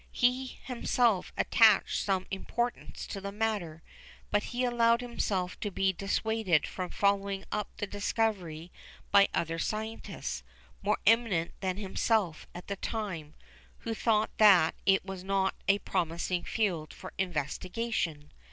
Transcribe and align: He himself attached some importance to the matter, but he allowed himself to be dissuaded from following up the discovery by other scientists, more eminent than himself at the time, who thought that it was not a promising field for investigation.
He 0.09 0.47
himself 0.63 1.31
attached 1.37 1.99
some 2.03 2.25
importance 2.31 3.05
to 3.05 3.21
the 3.21 3.31
matter, 3.31 3.83
but 4.31 4.45
he 4.45 4.63
allowed 4.63 4.99
himself 5.01 5.59
to 5.59 5.69
be 5.69 5.93
dissuaded 5.93 6.65
from 6.65 6.89
following 6.89 7.45
up 7.51 7.69
the 7.77 7.85
discovery 7.85 8.71
by 9.11 9.29
other 9.35 9.59
scientists, 9.59 10.41
more 10.81 10.97
eminent 11.05 11.53
than 11.59 11.77
himself 11.77 12.47
at 12.55 12.65
the 12.65 12.77
time, 12.77 13.35
who 13.81 13.93
thought 13.93 14.31
that 14.39 14.73
it 14.87 15.05
was 15.05 15.23
not 15.23 15.53
a 15.67 15.77
promising 15.77 16.43
field 16.45 16.95
for 16.95 17.13
investigation. 17.19 18.31